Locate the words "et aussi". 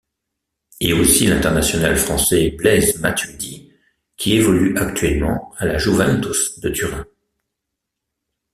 0.79-1.27